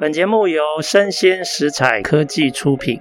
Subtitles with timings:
[0.00, 3.00] 本节目由生鲜食材科技出品。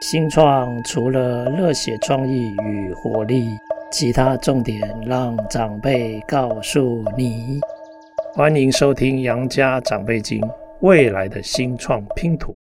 [0.00, 3.48] 新创除了热血创意与活力，
[3.90, 7.58] 其他重点让长辈告诉你。
[8.32, 10.40] 欢迎收听《杨家长辈经》，
[10.82, 12.54] 未来的新创拼图。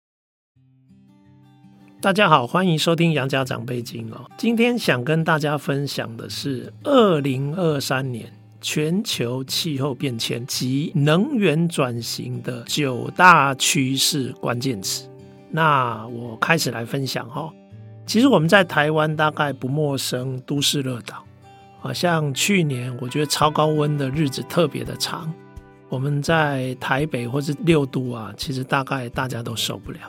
[2.00, 4.22] 大家好，欢迎收听《杨家长辈经》哦。
[4.38, 8.39] 今天想跟大家分享的是二零二三年。
[8.62, 15.10] 全球气候变迁及能源转型的九大趋势关键词。
[15.50, 17.52] 那我开始来分享哈。
[18.06, 21.24] 其实我们在台湾大概不陌生，都市热岛。
[21.80, 25.34] 好像去年我觉得超高温的日子特别的长。
[25.88, 30.00] 我们在台北或是六都啊，其实大概大家都受不了。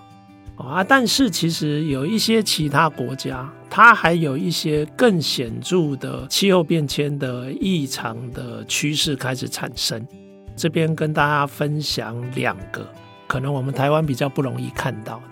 [0.63, 10.07] 啊，但是其实有一些其他国家，它还有一些更显著的气候变迁的异常的趋势开始产生。
[10.57, 12.87] 这边跟大家分享两个，
[13.27, 15.23] 可能我们台湾比较不容易看到的。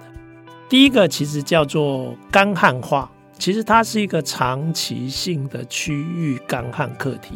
[0.69, 7.35] 第一个其实叫做干旱化，其实它是一个长期性的区域干旱课题。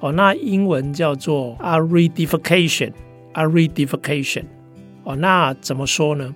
[0.00, 4.44] 哦，那英文叫做 aridification，aridification。
[5.04, 6.34] 哦，那怎么说呢？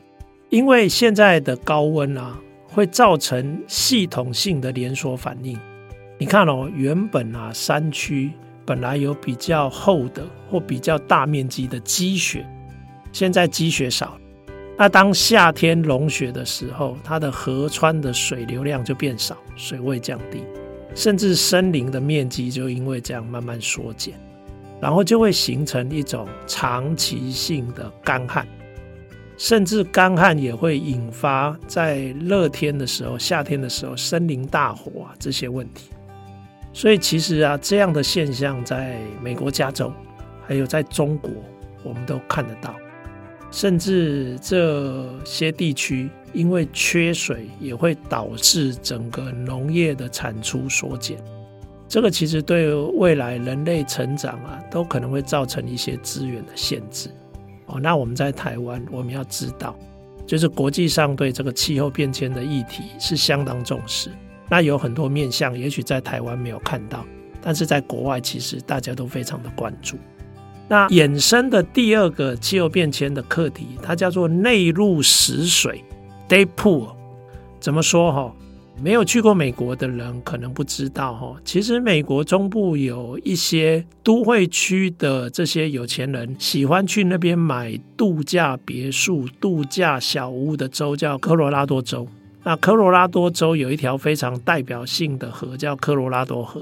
[0.55, 2.39] 因为现在的高温啊，
[2.69, 5.59] 会造成系统性的连锁反应。
[6.17, 8.31] 你看哦，原本啊山区
[8.65, 12.47] 本来有比较厚的或比较大面积的积雪，
[13.11, 14.21] 现在积雪少了。
[14.79, 20.45] 那当夏天融雪的时候，它的河川的水流量就变少，水位降低，
[20.95, 24.15] 甚至森林的面积就因为这样慢慢缩减，
[24.81, 28.47] 然后就会形成一种长期性的干旱。
[29.37, 35.91] 甚至干旱也会引发在热天的时候、夏天的时候森林大火啊这些问题。
[36.73, 39.93] 所以其实啊，这样的现象在美国加州，
[40.47, 41.31] 还有在中国，
[41.83, 42.75] 我们都看得到。
[43.51, 51.17] 甚至这些地区因为缺水，也会导致整个农业的产出缩减。
[51.87, 57.09] 这个其实对未来人类成长啊，都可能会造成一些资源的限制。
[57.81, 59.77] 那我们在台湾，我们要知道，
[60.27, 64.11] 就是国际上对这个气候变迁的议题是相当重视。
[64.49, 67.05] 那有很多面向，也许在台湾没有看到，
[67.41, 69.97] 但是在国外其实大家都非常的关注。
[70.69, 75.85] 那衍生的第二个气候变迁的课题，它叫做内陆死水
[76.29, 76.89] （day pool）。
[77.61, 78.35] 怎么说哈？
[78.83, 92.07] 没有去过美国的人可能不知道哈，其实美国中部有一些都会区的这些有钱人喜欢去那边买度假别墅、度假小屋的州叫科罗拉多州。
[92.43, 96.61] 那科罗拉多州有一条非常代表性的河叫科罗拉多河。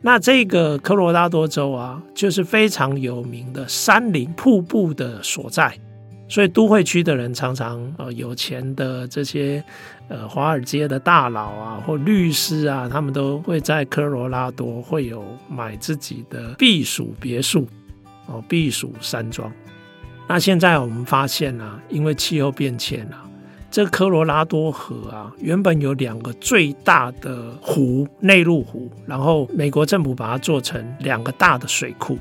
[0.00, 5.78] 那这个科罗拉多州啊，就是非常有名的山林瀑布的所在。
[6.32, 9.62] 所以都会区的人常常呃有钱的这些
[10.08, 17.68] 呃华尔街的大佬啊或律师啊，他们都会在科罗拉多会有买自己的避暑别墅
[18.24, 19.52] 哦，避暑山庄。
[20.26, 23.28] 那现在我们发现啊，因为气候变迁啊，
[23.70, 32.16] 这科罗拉多河啊原本有两个最大的湖内陆湖，然后美国政府把它做成两个大的水库。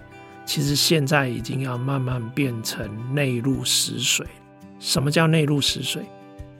[0.53, 2.85] 其实现在已经要慢慢变成
[3.15, 4.27] 内陆死水。
[4.81, 6.03] 什么叫内陆死水？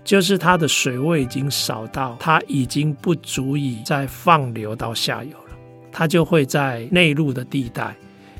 [0.02, 5.58] 就是它的水位已经少到它已经不足以再放流到下游了，
[5.92, 7.94] 它就会在内陆的地带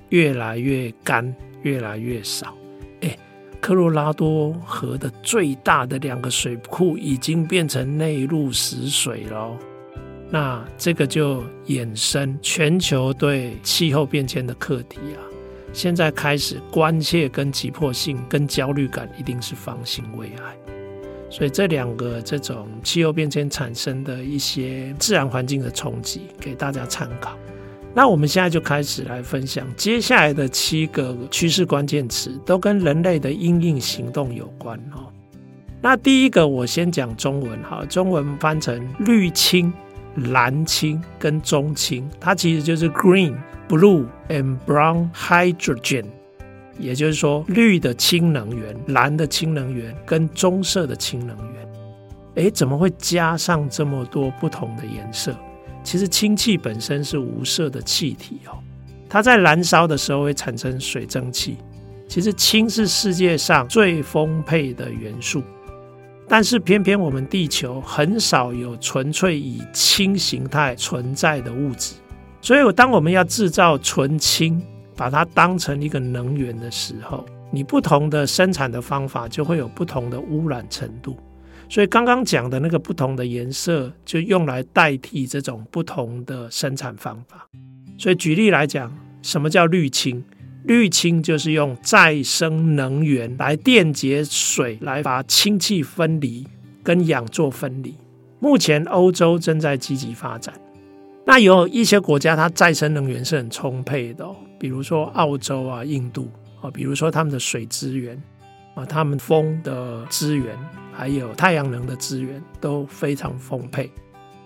[0.08, 2.56] 越来越干，越来越少。
[3.02, 3.20] 诶，
[3.60, 9.60] 科罗拉多河的最大的两个水库已经变成内陆死水了。
[10.30, 15.28] 那这个就衍生全球对气候变迁的课题啊。
[15.74, 20.56] 现在开始关切跟急迫性跟焦虑感一定是方兴未艾，
[21.30, 27.38] 所以这两个这种气候变迁产生的一些自然环境的冲击，给大家参考。
[27.94, 35.12] 那我们现在就开始来分享接下来的七个趋势关键词，都跟人类的因应行动有关哦。
[35.82, 39.74] 那第一个我先讲中文哈，中文翻成绿青、
[40.16, 43.36] 蓝青跟中青，它其实就是 green。
[43.72, 46.04] Blue and brown hydrogen，
[46.78, 51.70] 也就是说，绿的氢能源、蓝的氢能源跟棕色的氢能源。
[52.36, 55.34] 诶，怎么会加上这么多不同的颜色？
[55.86, 58.60] 其实氢气本身是无色的气体哦，
[59.08, 61.56] 它在燃烧的时候会产生水蒸气。
[62.10, 65.42] 其实氢是世界上最丰沛的元素，
[66.28, 71.94] 但是偏偏我们地球很少有纯粹以氢形态存在的物质。
[72.42, 74.60] 所以，当我们要制造纯氢，
[74.96, 81.16] 把它当成一个能源的时候，你不同的生产的方法就会有不同的污染程度。
[81.70, 87.48] 所以刚刚讲的那个不同的颜色，就用来代替这种不同的生产方法。
[87.98, 88.92] 所以举例来讲，
[89.22, 90.24] 什么叫滤清？
[90.64, 96.46] 滤清就是用再生能源来电解水，来把氢气分离，
[96.84, 97.96] 跟氧做分离。
[98.40, 100.54] 目前欧洲正在积极发展。
[101.24, 106.28] 那有一些国家，它再生能源是很充沛的哦，比如说澳洲啊、印度
[106.62, 108.22] 啊，比如说他们的水资源
[108.74, 110.58] 啊、他们风的资源，
[110.92, 113.90] 还有太阳能的资源都非常丰沛。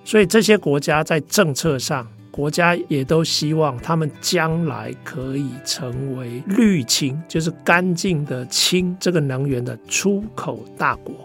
[0.04, 11.16] 所以这些国家在政策上，国家也都希望他们将来可以成为绿氢，就是干净的氢这个能源的出口大国。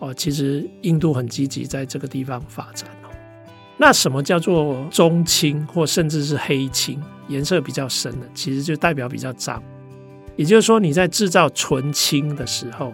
[0.00, 2.90] 哦，其实印度很积极在这个地方发展。
[3.76, 7.02] 那什么叫做中氢或甚至是黑氢？
[7.28, 9.62] 颜色比较深的，其实就代表比较脏。
[10.36, 12.92] 也就是说，你在制造纯氢的时候，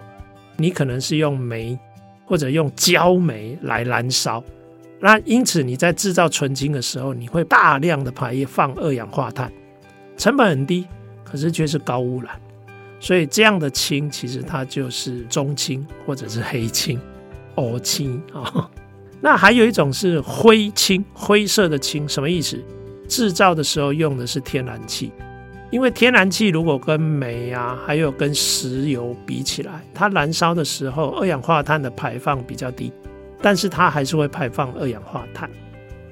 [0.56, 1.78] 你可能是用煤
[2.24, 4.42] 或者用焦煤来燃烧。
[5.00, 9.52] 那因此你在制造纯氢的时候，你会大量的排放二氧化碳，
[10.16, 10.86] 成本很低，
[11.24, 12.40] 可是却是高污染。
[12.98, 16.98] 所以这样的氢其实它就是中氢或者是黑氢、
[17.56, 18.70] 欧氢啊。
[19.22, 22.62] 那还有一种是灰氢，灰色的氢，什么意思？
[23.08, 25.12] 制造的时候用的是天然气，
[25.70, 32.92] 因为天然气如果跟煤啊，还有跟石油比起来，它燃烧的时候二氧化碳的排放比较低。
[33.40, 35.50] 但是它还是会排放二氧化碳。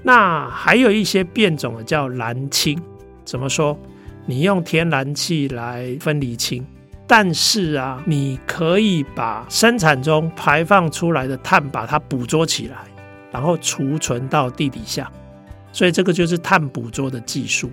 [0.03, 2.77] 那还有一些变种的叫蓝氢，
[3.25, 3.79] 怎么说？
[4.27, 6.67] 你用天然气来分离氢，
[7.07, 12.77] 但是啊，你可以把生产中排放出来的碳把它捕捉起来，
[13.31, 15.11] 然后储存到地底下。
[15.73, 17.71] 所以这个就是碳捕捉的技术。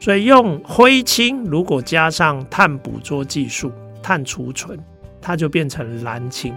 [0.00, 3.72] 所以用灰氢，如果加上碳捕捉技术、
[4.02, 4.78] 碳储存，
[5.20, 6.54] 它就变成蓝氢。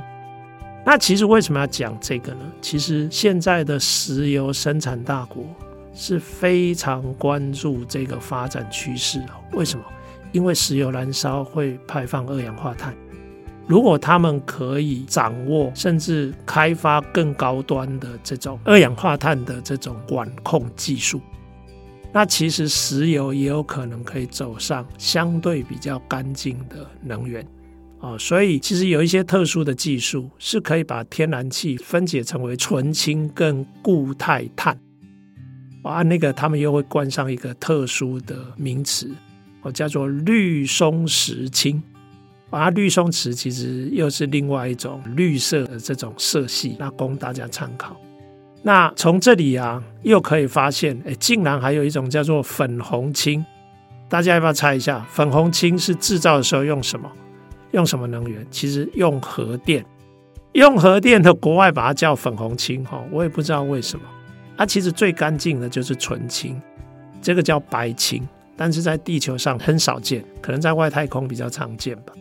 [0.86, 2.40] 那其实为什么要讲这个呢？
[2.62, 5.46] 其实现在的石油生产大国
[5.94, 9.38] 是非常关注这个发展趋势哦。
[9.54, 9.86] 为什么？
[10.32, 12.96] 因为石油燃烧会排放二氧化碳。
[13.72, 21.22] 如果他们可以掌握甚至开发更高端的这种二氧化碳的这种管控技术，
[22.12, 27.48] 那其实石油也有可能可以走上相对比较干净的能源。
[28.02, 34.78] 哦，所以其实有一些特殊的技术是可以把天然气分解成为纯氢跟固态碳。
[35.82, 39.10] 啊，那个他们又会冠上一个特殊的名词，
[39.62, 41.82] 哦，叫做绿松石氢。
[42.52, 48.00] 啊，绿松石其实又是另外一种绿色的这种色系，那供大家参考。
[48.62, 53.44] 那从这里啊，又可以发现，哎，竟然还有一种叫做粉红氢。
[54.08, 57.10] 大家要不要猜一下，粉红氢是制造的时候用什么？
[57.72, 58.46] 用什么能源？
[58.52, 59.86] 其实用核电，
[60.52, 64.06] 用核电的国外把它叫粉红氢哈，我也不知道为什么。
[64.58, 66.62] 它其实最干净的就是纯氢，
[67.22, 68.28] 这个叫白氢，
[68.58, 72.14] 但是在地球上很少见，可能在外太空比较常见吧。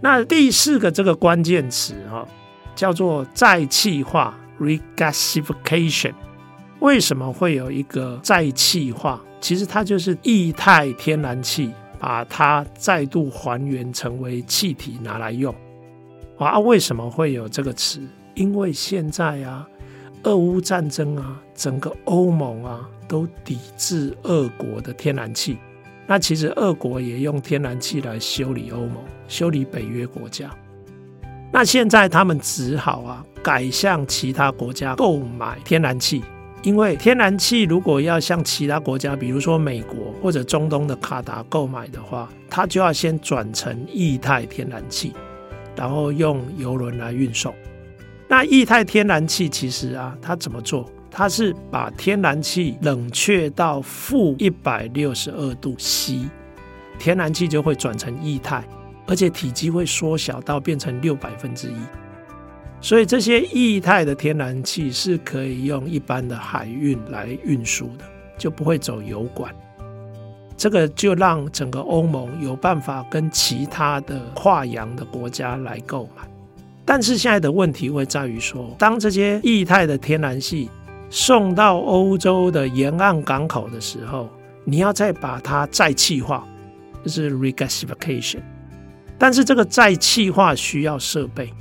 [0.00, 2.26] 那第四个这个关键词哈，
[2.74, 6.14] 叫做再气化 （regasification）。
[6.80, 9.20] 为什么会有一个再气化？
[9.40, 11.70] 其实它就是液态天然气。
[12.00, 15.54] 把它再度还原成为气体拿来用，
[16.38, 18.00] 啊，为什么会有这个词？
[18.34, 19.68] 因为现在啊，
[20.22, 25.58] 俄乌战争啊，整个欧盟啊都抵制俄国的天然气。
[26.10, 28.96] 那其实俄国也用天然气来修理欧盟，
[29.28, 30.50] 修理北约国家。
[31.52, 36.20] 那现在他们只好啊，改向其他国家购买天然气。
[36.62, 45.12] 因为天然气如果要向其他国家，比如说美国或者中东的卡达购买的话，它就要先转成液态天然气，
[45.76, 47.54] 然后用油轮来运送。
[48.26, 50.90] 那液态天然气其实啊，它怎么做？
[51.10, 56.28] 它是把天然气冷却到负一百六十二度 C，
[56.98, 58.64] 天然气就会转成液态，
[59.06, 61.76] 而且体积会缩小到变成六百分之一。
[62.80, 68.04] 所以这些液态的天然气是可以用一般的海运来运输的，
[68.38, 69.54] 就不会走油管。
[70.56, 76.22] 这个就让整个欧盟有办法跟其他的跨洋的国家来购买。
[76.84, 80.68] 但是现在的问题会在于说，当这些液态的天然气
[81.10, 84.30] 送到欧洲的沿岸港口的时候，
[84.64, 86.46] 你要再把它再气化，
[87.04, 88.38] 就是 regasification。
[89.18, 91.52] 但是这个再气化需要设备。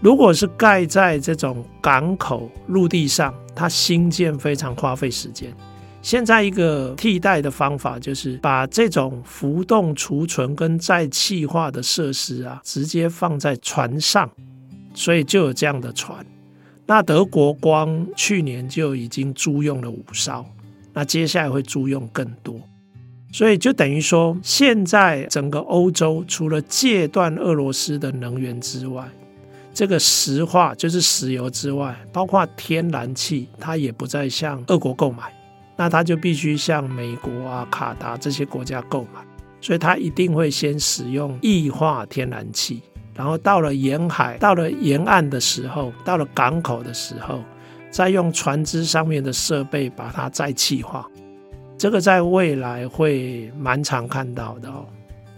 [0.00, 5.52] 如果是盖在这种港口陆地上，它新建非常花费时间，
[6.00, 14.30] 现在一个替代的方法就是把这种浮动储存跟再气化的设施啊，直接放在船上，
[14.94, 16.24] 所以就有这样的船。
[16.86, 20.46] 那德国光去年就已经租用了五艘，
[20.92, 22.60] 那接下来会租用更多，
[23.32, 29.04] 所以就等于说，现在整个欧洲除了戒断俄罗斯的能源之外，
[29.74, 35.24] 这个石化就是石油之外，包括天然气，它也不再向俄国购买，
[35.76, 39.20] 那它就必须向美国啊、卡达这些国家购买，
[39.60, 42.80] 所以它一定会先使用液化天然气。
[43.16, 47.42] 然后到了沿海，到了沿岸的时候，到了港口的时候，
[47.90, 51.08] 再用船只上面的设备把它再气化。
[51.78, 54.86] 这个在未来会蛮常看到的哦。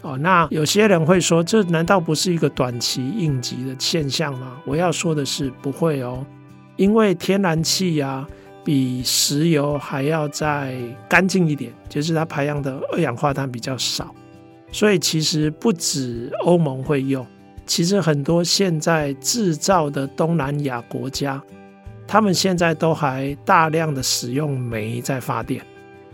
[0.03, 4.57] 哦，那有些人会说，这难道不是一个短期应急的现象吗？
[4.65, 6.25] 我要说的是，不会哦，
[6.77, 8.25] 因为天然气呀，
[8.65, 10.77] 比石油还要再
[11.09, 14.15] 干净一点，就是它排放的二氧化碳比较少，
[14.71, 17.27] 所以其实不止欧盟会用。
[17.69, 21.41] 其实很多现在制造的东南亚国家，
[22.07, 25.63] 他们现在都还大量的使用煤在发电，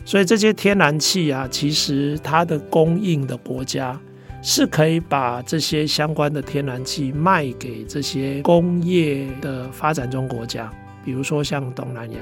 [0.04, 3.98] 所以这些天然气啊，其实它的供应的国家
[4.42, 10.68] 是可以把这些相关的天然气卖给这些工业的发展中国家，
[11.04, 12.18] 比如说像东南亚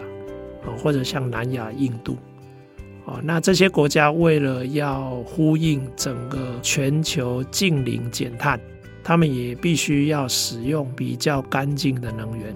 [0.66, 2.18] 啊，或者像南亚、印度
[3.06, 8.60] 啊，那这些国家为了要呼应整个全球净零减碳。
[9.04, 12.54] 他们也必须要使用比较干净的能源，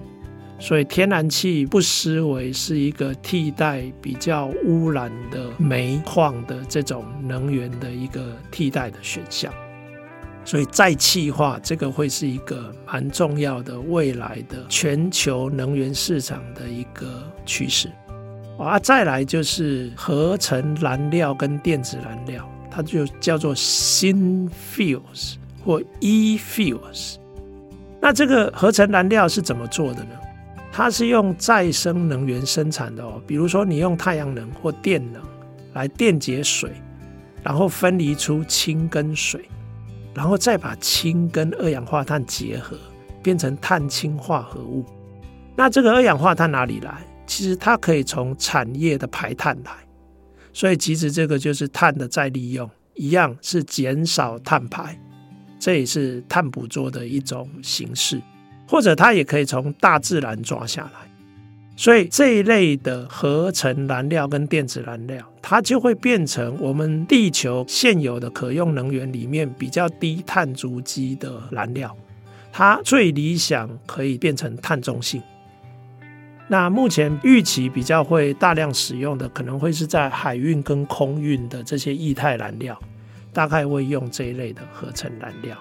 [0.59, 9.53] 所以天然气不失为是一个替代比较污染的煤矿的这种能源的一个替代的选项。
[10.45, 17.91] 所以再气化这个会是一个蛮重要的未来的全球能源市场的一个趋势。
[18.57, 25.35] 啊，再来就是合成燃料跟电子燃料，它就叫做新 fuels。
[25.67, 27.17] 或 e-fuels，
[28.01, 30.11] 那这个合成燃料是怎么做的呢？
[30.71, 35.21] 它是用再生能源生产的哦，比如说你用太阳能或电能
[35.73, 36.71] 来电解水，
[37.43, 39.43] 然后分离出氢跟水，
[40.13, 42.77] 然后再把氢跟二氧化碳结合，
[43.21, 44.85] 变成碳氢化合物。
[45.53, 47.05] 那这个二氧化碳哪里来？
[47.25, 49.71] 其实它可以从产业的排碳来，
[50.53, 54.97] 所以其实这个就是碳的再利用，一样是减少碳排。
[55.67, 58.21] 这也是碳捕捉的一种形式，
[58.65, 61.11] 或者它也可以从大自然抓下来。
[61.75, 71.93] 所以这一类的合成燃料跟电子燃料，它就会变成我们地球现有的可用能源里面比较低碳足迹的燃料。
[72.53, 75.21] 它最理想可以变成碳中性。
[76.47, 82.79] 那目前预期比较会大量使用的，可能会是在海运跟空运的这些液态燃料。
[83.37, 85.55] 大概会用这一类的合成燃料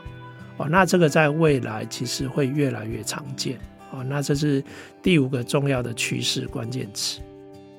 [0.56, 3.58] 哦，那这个在未来其实会越来越常见
[3.90, 4.02] 哦。
[4.02, 4.64] 那这是
[5.02, 7.20] 第五个重要的趋势关键词。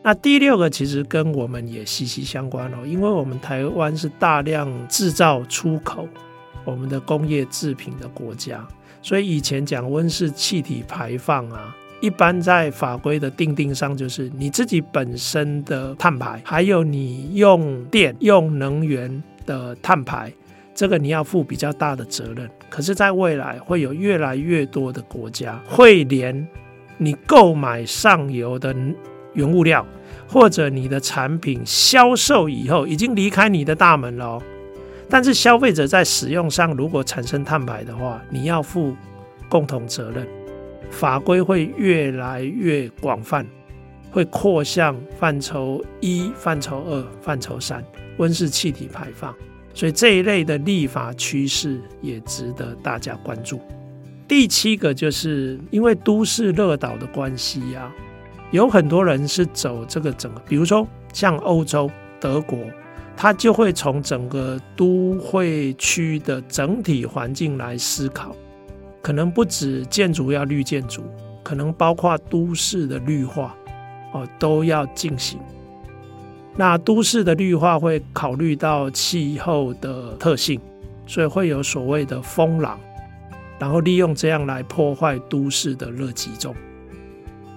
[0.04, 6.08] 那第六个其实跟我们也息息相关哦，因为我们台湾是大量制造出口
[6.63, 8.63] 我们的工业制品的国家，
[9.01, 19.24] 所以以前讲温室气体排放啊，一般在法规的定定上就是你自己本身的碳排，还有你用电用能源。
[19.48, 20.32] 的碳排，
[20.75, 22.48] 这个你要负比较大的责任。
[22.70, 26.48] 可是，在未来会有越来越多的国家会连
[27.00, 28.75] 你购买上游的
[29.34, 29.84] 原物料，
[30.27, 34.39] 或者你的产品销售以后已经离开你的大门了，
[35.10, 38.96] 但是消费者在使用上如果产生碳排的话，你要负
[39.50, 40.27] 共同责任。
[40.89, 43.46] 法规会越来越广泛，
[44.11, 47.83] 会扩向范畴一、范畴二、范畴三。
[48.17, 49.31] 温室气体排放，
[49.75, 53.61] 所以这一类的立法趋势也值得大家关注。
[54.27, 57.95] 第七个就是因为都市热岛的关系呀、啊，
[58.49, 61.87] 有很多人是走这个整个，比如说像欧洲
[62.19, 62.57] 德国，
[63.15, 68.35] 它就会从整个都会区的整体环境来思考，
[68.99, 71.03] 可能不止建筑要绿建筑，
[71.43, 73.55] 可能包括都市的绿化
[74.39, 75.39] 都要进行。
[76.55, 80.59] 那都市的绿化会考虑到气候的特性，
[81.05, 82.79] 所以会有所谓的风廊，
[83.59, 86.55] 然后利用这样来破坏都市的热集中。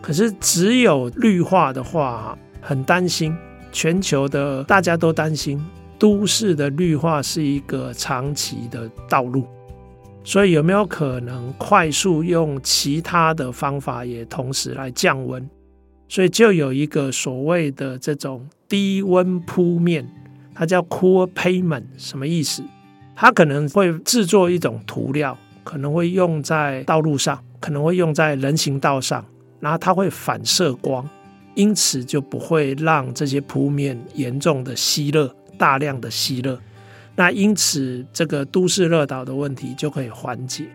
[0.02, 3.34] 可是只有绿化的话，很担心，
[3.72, 5.64] 全球的大家都担心，
[5.98, 9.46] 都市的绿化是一个长期的道路，
[10.24, 15.48] 所以有没有可能快速用其他的方法也同时来降温？
[16.10, 20.04] 所以就有一个所谓的这种低温铺面，
[20.52, 22.64] 它叫 cool pavement，什么意思？
[23.14, 29.24] 它可能会制作一种涂料，可能会用在道路上，可能会用在人行道上，
[29.60, 31.08] 然后它会反射光，
[31.54, 36.58] 因此就不会让这些铺面严重的吸热，大量的吸热。
[37.14, 40.66] 那因此这个都市热岛的问题就可以缓解。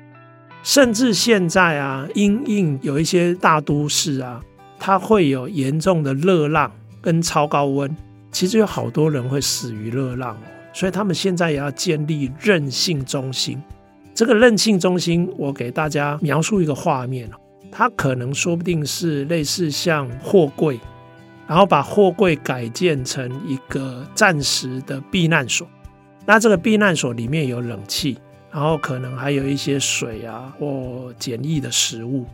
[0.63, 4.42] 甚至现在啊，因应有一些大都市啊。
[4.79, 7.96] 它会有严重的热浪跟超高温，
[8.32, 10.38] 其实有好多人会死于热浪，
[10.74, 13.62] 所以他们现在也要建立韧性中心。
[14.13, 17.29] 这个韧性中心，我给大家描述一个画面，
[17.72, 20.79] 它可能说不定是类似像货柜，
[21.48, 25.67] 然后把货柜改建成一个暂时的避难所。
[26.25, 28.17] 那这个避难所里面有冷气，
[28.51, 32.25] 然后可能还有一些水啊或简易的食物。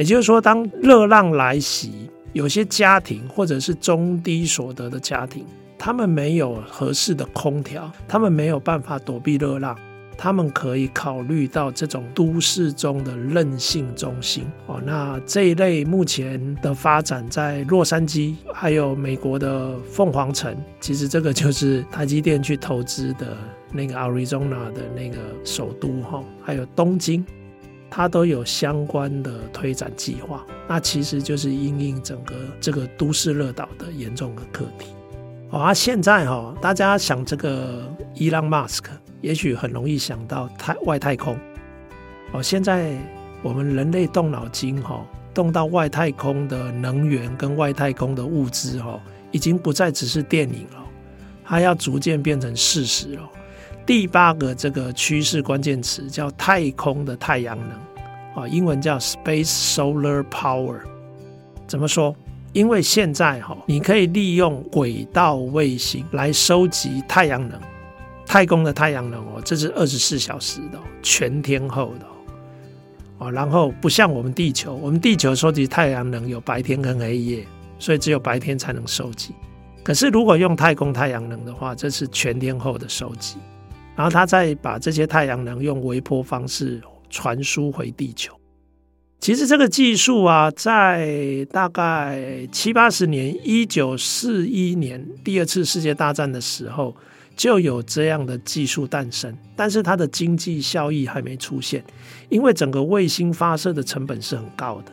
[0.00, 5.44] 也就是说，当热浪来袭，有些家庭或者是中低所得的家庭，
[5.76, 9.76] 他们没有合适的空调，他们没有办法躲避热浪，
[10.16, 14.80] 他们可以考虑到这种都市中的韧性中心哦。
[14.86, 23.36] 那这一类目前的发展在洛杉矶，还有美国的凤凰城，其实这个就是台积电去投资的
[23.70, 27.22] 那个 Arizona 的那个首都哈，还有东京。
[27.90, 34.86] 它都有相关的推展计划，那其实就是因应整个这个都市热岛的严重的课题。
[35.50, 37.82] 啊，现在哈，大家想这个
[38.14, 41.36] 伊朗马斯克，也许很容易想到太外太空。
[42.30, 42.96] 哦，现在
[43.42, 45.04] 我们人类动脑筋哈，
[45.34, 49.00] 动到外太空的能源跟外太空的物资哈，
[49.32, 50.84] 已经不再只是电影了，
[51.44, 53.28] 它要逐渐变成事实了。
[53.90, 60.78] 第八个这个趋势关键词叫太空的太阳能，啊，英文叫 Space Solar Power。
[61.66, 62.14] 怎么说？
[62.52, 67.58] 因为现在哈，你可以利用轨道卫星来收集太阳能，
[68.24, 72.06] 太空的太阳能哦，这是二十四小时的，全天候的
[73.18, 73.32] 哦。
[73.32, 77.44] 然后不像我们地球，我们地球收集太阳能有白天跟黑夜，
[77.80, 79.34] 所以只有白天才能收集。
[79.82, 83.38] 可是如果用太空太阳能的话，这是全天候的收集。
[84.00, 88.34] 然后他再把这些太阳能用微波方式传输回地球。
[89.18, 96.96] 其实这个技术啊，在大概七八十年，一九四一年第二次世界大战的时候
[97.36, 101.84] 就有这样的技术诞生，但是它的经济效益还没出现，
[102.30, 104.92] 因为整个卫星发射的成本是很高的。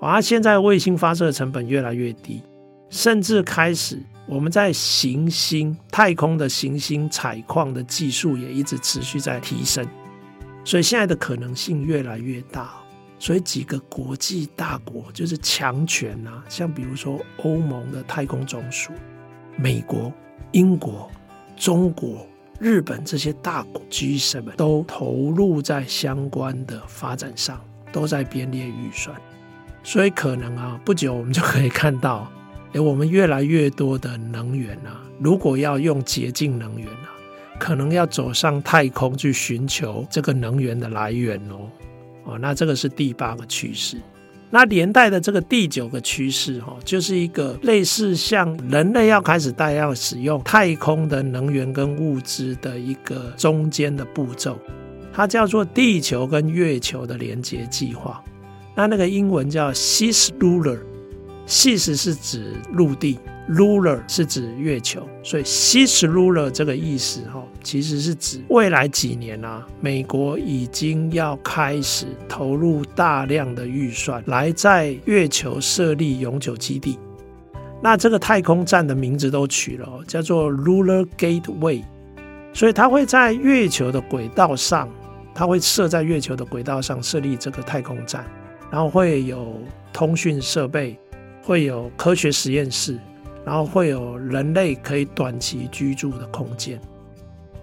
[0.00, 2.40] 而现在卫星发射的成本越来越低，
[2.90, 4.02] 甚至开始。
[4.28, 9.86] 我们在行星太空的行星采矿的技术也一直持续在提升，
[10.64, 12.72] 所以现在的可能性越来越大。
[13.20, 18.92] 所以几个国际大国就是强权啊，像比如说欧盟的太空总署、
[19.56, 20.12] 美国、
[20.50, 21.08] 英国、
[21.56, 22.26] 中国、
[22.58, 29.16] 日本这些大国 G7 都投入在相关的发展上，都在编列预算。
[29.84, 32.28] 所以可能啊，不久我们就可以看到。
[32.78, 37.08] 我们越来越多的能源啊，如果要用洁净能源啊，
[37.58, 41.70] 可能要走上太空去寻求这个能源的来源哦。
[42.24, 43.96] 哦，那这个是第八个趋势。
[44.50, 54.58] 那连带的这个第九个趋势哈，就是一个类似像人类要开始大量使用太空的能源跟物资的一个中间的步骤，
[55.12, 58.22] 它叫做地球跟月球的连接计划。
[58.74, 60.78] 那那个英文叫 Cislunar。
[61.46, 76.98] Cis 是指陆地，Lunar 是指月球，所以 Cislunar 这个意思哈，其实是指未来几年啊，美国已经要开始投入大量的预算来在月球设立永久基地。
[77.80, 81.84] 那这个太空站的名字都取了，叫做 Lunar Gateway，
[82.52, 84.88] 所以它会在月球的轨道上，
[85.32, 88.24] 它会设在月球的轨道上设立这个太空站，
[88.68, 90.98] 然后会有通讯设备。
[91.46, 92.98] 会有科学实验室，
[93.44, 96.80] 然后会有人类可以短期居住的空间。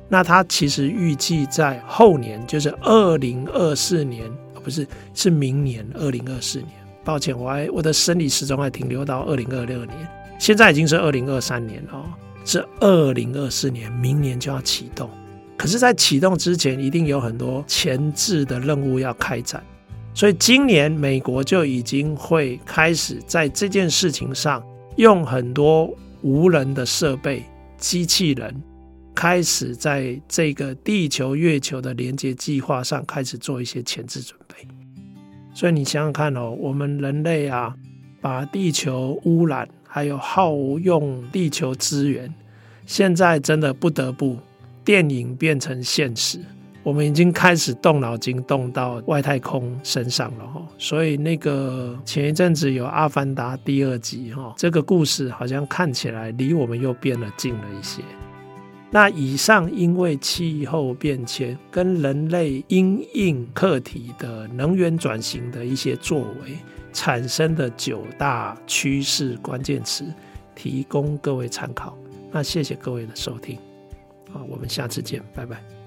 [0.07, 4.31] 那它其实预计在后年，就是二零二四年，
[4.63, 6.69] 不是，是明年二零二四年。
[7.03, 10.07] 抱歉，我还我的生理时钟还停留到二零二六年，
[10.39, 12.05] 现在已经是二零二三年了，
[12.45, 15.09] 是二零二四年，明年就要启动。
[15.57, 19.61] 可是，在启动之前，一定有很多前置的任务要开展。
[20.13, 24.63] 所以今年美国就已经会开始在这件事情上
[24.97, 27.43] 用很多无人的设备、
[27.77, 28.53] 机器人，
[29.15, 34.67] 开始在这个地球月球的连接计划上开始做一些前置准备。
[35.53, 37.75] 所以你想想看哦，我们人类啊，
[38.21, 42.33] 把地球污染，还有耗用地球资源，
[42.85, 44.37] 现在真的不得不
[44.85, 46.39] 电影变成现实。
[46.83, 50.61] 我们已经开始动脑筋，动到外太空身上了哈。
[50.77, 58.01] 所以那个前一阵子有《阿凡达》第二集哈，这个故事好像看起来离我们又变得近了一些。
[58.91, 66.57] 那以上因为气候变迁跟人类因应课题的能源转型的一些作为
[66.91, 70.05] 产生的九大趋势关键词，
[70.53, 71.97] 提供各位参考。
[72.31, 73.57] 那谢谢各位的收听，
[74.31, 75.82] 好，我们下次见，拜拜。